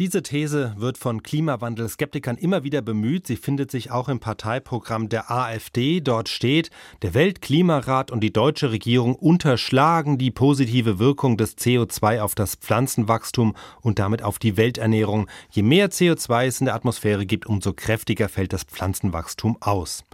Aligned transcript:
Diese 0.00 0.22
These 0.22 0.72
wird 0.78 0.96
von 0.96 1.22
Klimawandelskeptikern 1.22 2.38
immer 2.38 2.64
wieder 2.64 2.80
bemüht. 2.80 3.26
Sie 3.26 3.36
findet 3.36 3.70
sich 3.70 3.90
auch 3.90 4.08
im 4.08 4.18
Parteiprogramm 4.18 5.10
der 5.10 5.30
AfD. 5.30 6.00
Dort 6.00 6.30
steht, 6.30 6.70
der 7.02 7.12
Weltklimarat 7.12 8.10
und 8.10 8.20
die 8.20 8.32
deutsche 8.32 8.70
Regierung 8.70 9.14
unterschlagen 9.14 10.16
die 10.16 10.30
positive 10.30 10.98
Wirkung 10.98 11.36
des 11.36 11.58
CO2 11.58 12.22
auf 12.22 12.34
das 12.34 12.54
Pflanzenwachstum 12.54 13.54
und 13.82 13.98
damit 13.98 14.22
auf 14.22 14.38
die 14.38 14.56
Welternährung. 14.56 15.28
Je 15.50 15.62
mehr 15.62 15.90
CO2 15.90 16.46
es 16.46 16.60
in 16.60 16.64
der 16.64 16.76
Atmosphäre 16.76 17.26
gibt, 17.26 17.44
umso 17.44 17.74
kräftiger 17.74 18.30
fällt 18.30 18.54
das 18.54 18.64
Pflanzenwachstum 18.64 19.58
aus. 19.60 20.04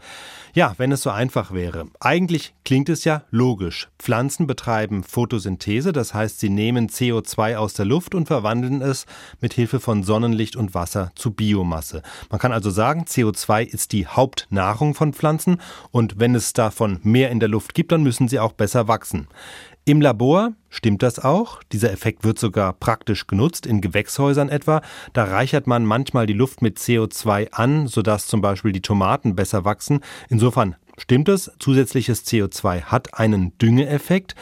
Ja, 0.53 0.75
wenn 0.79 0.91
es 0.91 1.03
so 1.03 1.11
einfach 1.11 1.53
wäre. 1.53 1.85
Eigentlich 2.01 2.55
klingt 2.65 2.89
es 2.89 3.05
ja 3.05 3.25
logisch. 3.31 3.89
Pflanzen 3.99 4.47
betreiben 4.47 5.05
Photosynthese, 5.05 5.93
das 5.93 6.15
heißt, 6.15 6.41
sie 6.41 6.49
nehmen 6.49 6.89
CO2 6.89 7.57
aus 7.57 7.75
der 7.75 7.85
Luft 7.85 8.15
und 8.15 8.27
verwandeln 8.27 8.81
es 8.81 9.05
mit 9.43 9.53
Hilfe 9.53 9.76
von 9.81 10.03
Sonnenlicht 10.03 10.57
und 10.57 10.75
Wasser 10.75 11.13
zu 11.15 11.31
Biomasse. 11.31 12.03
Man 12.31 12.41
kann 12.41 12.53
also 12.53 12.71
sagen, 12.71 13.05
CO2 13.05 13.63
ist 13.63 13.93
die 13.93 14.07
Hauptnahrung 14.07 14.95
von 14.95 15.13
Pflanzen 15.13 15.61
und 15.91 16.19
wenn 16.19 16.35
es 16.35 16.53
davon 16.53 17.01
mehr 17.03 17.31
in 17.31 17.41
der 17.41 17.49
Luft 17.49 17.75
gibt, 17.75 17.93
dann 17.93 18.03
müssen 18.03 18.29
sie 18.29 18.39
auch 18.39 18.53
besser 18.53 18.89
wachsen. 18.89 19.29
Im 19.89 20.01
Labor 20.01 20.53
stimmt 20.69 21.05
das 21.05 21.21
auch. 21.21 21.63
Dieser 21.71 21.93
Effekt 21.93 22.25
wird 22.25 22.41
sogar 22.41 22.73
praktisch 22.73 23.29
genutzt, 23.29 23.67
in 23.67 23.81
Gewächshäusern 23.81 24.49
etwa. 24.49 24.83
Da 25.13 25.23
reichert 25.23 25.69
man 25.69 25.85
manchmal 25.85 26.27
die 26.27 26.33
Luft 26.33 26.61
mit 26.61 26.79
CO2 26.79 27.53
an, 27.53 27.87
sodass 27.87 28.27
zum 28.27 28.41
Beispiel 28.41 28.73
die 28.73 28.83
Tomaten 28.83 29.37
besser 29.37 29.65
wachsen. 29.65 30.01
Insofern 30.29 30.75
stimmt 30.99 31.29
es, 31.29 31.53
zusätzliches 31.61 32.27
CO2 32.27 32.83
hat 32.83 33.15
einen 33.15 33.57
Düngeeffekt. 33.59 34.35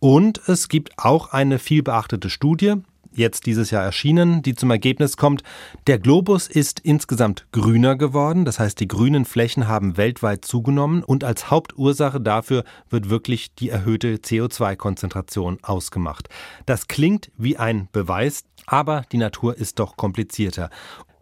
Und 0.00 0.40
es 0.48 0.68
gibt 0.68 0.90
auch 0.96 1.32
eine 1.32 1.60
viel 1.60 1.84
beachtete 1.84 2.28
Studie, 2.28 2.74
jetzt 3.12 3.46
dieses 3.46 3.70
Jahr 3.70 3.84
erschienen, 3.84 4.42
die 4.42 4.54
zum 4.54 4.70
Ergebnis 4.70 5.16
kommt, 5.16 5.42
der 5.86 5.98
Globus 5.98 6.48
ist 6.48 6.80
insgesamt 6.80 7.46
grüner 7.52 7.96
geworden, 7.96 8.44
das 8.44 8.58
heißt 8.58 8.78
die 8.80 8.88
grünen 8.88 9.24
Flächen 9.24 9.68
haben 9.68 9.96
weltweit 9.96 10.44
zugenommen 10.44 11.02
und 11.02 11.24
als 11.24 11.50
Hauptursache 11.50 12.20
dafür 12.20 12.64
wird 12.90 13.10
wirklich 13.10 13.54
die 13.54 13.70
erhöhte 13.70 14.16
CO2-Konzentration 14.16 15.58
ausgemacht. 15.62 16.28
Das 16.66 16.88
klingt 16.88 17.30
wie 17.36 17.56
ein 17.56 17.88
Beweis, 17.92 18.44
aber 18.66 19.02
die 19.12 19.18
Natur 19.18 19.56
ist 19.56 19.78
doch 19.78 19.96
komplizierter. 19.96 20.70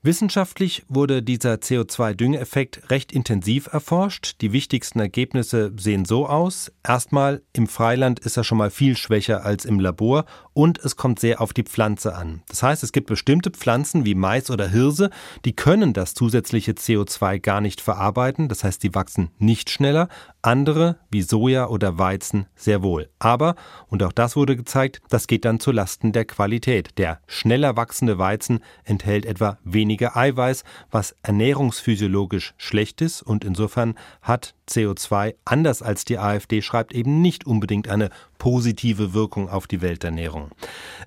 Wissenschaftlich 0.07 0.85
wurde 0.89 1.21
dieser 1.21 1.55
CO2-Düngeeffekt 1.55 2.91
recht 2.91 3.11
intensiv 3.11 3.67
erforscht. 3.73 4.41
Die 4.41 4.53
wichtigsten 4.53 5.01
Ergebnisse 5.01 5.73
sehen 5.77 6.05
so 6.05 6.29
aus. 6.29 6.71
Erstmal, 6.87 7.43
im 7.53 7.67
Freiland 7.67 8.21
ist 8.21 8.37
er 8.37 8.45
schon 8.45 8.59
mal 8.59 8.71
viel 8.71 8.97
schwächer 8.97 9.45
als 9.45 9.65
im 9.65 9.81
Labor 9.81 10.25
und 10.53 10.79
es 10.79 10.95
kommt 10.95 11.19
sehr 11.19 11.41
auf 11.41 11.53
die 11.53 11.65
Pflanze 11.65 12.15
an. 12.15 12.45
Das 12.49 12.63
heißt, 12.63 12.85
es 12.85 12.93
gibt 12.93 13.09
bestimmte 13.09 13.51
Pflanzen 13.51 14.05
wie 14.05 14.15
Mais 14.15 14.49
oder 14.49 14.69
Hirse, 14.69 15.11
die 15.45 15.57
können 15.57 15.93
das 15.93 16.15
zusätzliche 16.15 16.73
CO2 16.73 17.41
gar 17.41 17.61
nicht 17.61 17.81
verarbeiten. 17.81 18.49
Das 18.49 18.63
heißt, 18.63 18.85
die 18.85 18.95
wachsen 18.95 19.33
nicht 19.39 19.71
schneller. 19.71 20.09
Andere, 20.41 21.01
wie 21.11 21.23
Soja 21.23 21.67
oder 21.67 21.99
Weizen, 21.99 22.47
sehr 22.55 22.85
wohl. 22.85 23.11
Aber, 23.19 23.57
und 23.89 24.05
auch 24.05 24.13
das 24.13 24.37
wurde 24.37 24.55
gezeigt, 24.55 25.01
das 25.09 25.27
geht 25.27 25.45
dann 25.45 25.59
zu 25.59 25.73
Lasten 25.73 26.13
der 26.13 26.27
Qualität. 26.27 26.97
Der 26.97 27.21
schneller 27.27 27.77
wachsende 27.77 28.19
Weizen 28.19 28.61
enthält 28.85 29.27
etwa 29.27 29.59
weniger 29.65 29.96
weniger 29.97 30.17
Eiweiß, 30.17 30.65
was 30.91 31.17
ernährungsphysiologisch 31.23 32.53
schlecht 32.59 33.01
ist 33.01 33.23
und 33.23 33.45
insofern 33.45 33.95
hat 34.21 34.55
CO2, 34.69 35.35
anders 35.47 35.81
als 35.81 36.05
die 36.05 36.19
AfD 36.19 36.61
schreibt, 36.61 36.93
eben 36.93 37.23
nicht 37.23 37.47
unbedingt 37.47 37.89
eine 37.89 38.11
positive 38.37 39.15
Wirkung 39.15 39.49
auf 39.49 39.67
die 39.67 39.81
Welternährung. 39.81 40.51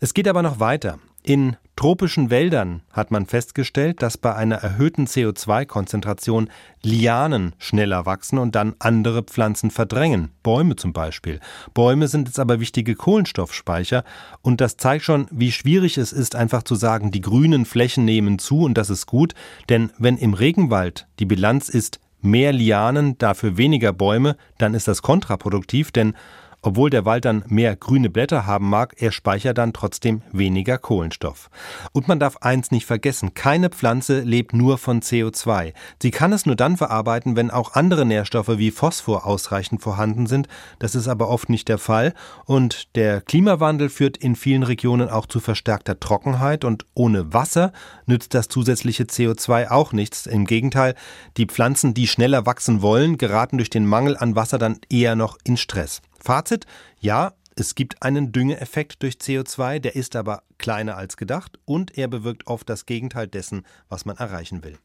Es 0.02 0.16
geht 0.16 0.28
aber 0.28 0.42
noch 0.42 0.60
weiter. 0.60 0.98
In 1.24 1.58
tropischen 1.76 2.30
Wäldern 2.30 2.82
hat 2.92 3.12
man 3.12 3.26
festgestellt, 3.26 4.02
dass 4.02 4.18
bei 4.18 4.36
einer 4.36 4.56
erhöhten 4.56 5.06
CO2-Konzentration 5.06 6.50
Lianen 6.82 7.54
schneller 7.58 8.06
wachsen 8.06 8.38
und 8.38 8.56
dann 8.56 8.76
andere 8.80 9.24
Pflanzen 9.24 9.72
verdrängen, 9.72 10.32
Bäume 10.44 10.76
zum 10.76 10.92
Beispiel. 10.92 11.40
Bäume 11.74 12.08
sind 12.08 12.28
jetzt 12.28 12.40
aber 12.40 12.60
wichtige 12.60 12.96
Kohlenstoffspeicher 12.96 14.04
und 14.42 14.60
das 14.60 14.78
zeigt 14.78 15.06
schon, 15.06 15.28
wie 15.32 15.52
schwierig 15.52 15.98
es 15.98 16.12
ist, 16.12 16.36
einfach 16.36 16.64
zu 16.64 16.76
sagen, 16.76 17.12
die 17.12 17.22
grünen 17.22 17.66
Flächen 17.66 18.06
nehmen 18.06 18.40
zu 18.40 18.64
und 18.64 18.78
das 18.78 18.90
ist 18.90 19.06
gut, 19.06 19.34
denn 19.70 19.92
wenn 19.98 20.18
im 20.18 20.34
Regenwald 20.34 21.08
die 21.20 21.26
Bilanz 21.26 21.70
ist, 21.70 22.00
mehr 22.22 22.52
Lianen, 22.52 23.18
dafür 23.18 23.58
weniger 23.58 23.94
Bäume, 23.94 24.36
dann 24.58 24.74
ist 24.74 24.88
das 24.88 25.02
kontraproduktiv, 25.02 25.92
denn 25.92 26.14
obwohl 26.62 26.90
der 26.90 27.06
Wald 27.06 27.26
dann 27.26 27.44
mehr 27.48 27.76
grüne 27.76 28.10
Blätter 28.10 28.46
haben 28.46 28.70
mag, 28.70 28.96
er 28.98 29.12
speichert 29.12 29.58
dann 29.58 29.74
trotzdem 29.74 30.22
weniger 30.32 30.78
Kohlenstoff. 30.78 31.50
Und 31.92 32.08
man 32.08 32.20
darf 32.20 32.38
eins 32.38 32.72
nicht 32.72 32.86
vergessen, 32.86 33.34
keine 33.34 33.70
Pflanze 33.70 34.22
lebt 34.22 34.54
nur 34.54 34.78
von 34.78 35.02
CO2. 35.02 35.74
Sie 36.02 36.12
kann 36.12 36.34
es 36.34 36.46
nur 36.46 36.56
dann 36.56 36.78
verarbeiten, 36.78 37.36
wenn 37.36 37.52
auch 37.52 37.74
andere 37.74 38.06
Nährstoffe 38.06 38.58
wie 38.58 38.72
Phosphor 38.72 39.26
ausreichend 39.26 39.82
vorhanden 39.82 40.28
sind. 40.28 40.48
Das 40.80 40.96
ist 40.96 41.08
aber 41.08 41.30
oft 41.30 41.50
nicht 41.50 41.68
der 41.68 41.78
Fall. 41.78 42.14
Und 42.46 42.96
der 42.96 43.22
Klimawandel 43.22 43.90
führt 43.90 44.18
in 44.18 44.36
vielen 44.36 44.64
Regionen 44.64 45.10
auch 45.10 45.26
zu 45.26 45.40
verstärkter 45.40 46.00
Trockenheit 46.00 46.66
und 46.66 46.86
ohne 46.94 47.34
Wasser 47.34 47.72
nützt 48.06 48.34
das 48.34 48.48
zusätzliche 48.50 49.04
CO2 49.04 49.70
auch 49.70 49.94
nichts. 49.94 50.26
Im 50.26 50.46
Gegenteil, 50.46 50.96
die 51.38 51.46
Pflanzen, 51.46 51.94
die 51.94 52.08
schneller 52.08 52.46
wachsen 52.46 52.82
wollen, 52.82 53.18
geraten 53.18 53.58
durch 53.58 53.70
den 53.70 53.86
Mangel 53.86 54.18
an 54.18 54.36
Wasser 54.36 54.58
dann 54.58 54.80
eher 54.90 55.16
noch 55.16 55.38
in 55.44 55.58
Stress. 55.58 56.02
Fazit, 56.30 56.68
ja, 57.00 57.34
es 57.56 57.74
gibt 57.74 58.04
einen 58.04 58.32
Düngeeffekt 58.32 59.02
durch 59.02 59.16
CO2, 59.16 59.80
der 59.80 59.96
ist 59.96 60.16
aber 60.16 60.44
kleiner 60.60 60.96
als 60.96 61.18
gedacht 61.18 61.58
und 61.66 61.98
er 61.98 62.08
bewirkt 62.08 62.46
oft 62.46 62.70
das 62.70 62.86
Gegenteil 62.86 63.28
dessen, 63.28 63.66
was 63.88 64.06
man 64.06 64.16
erreichen 64.16 64.64
will. 64.64 64.78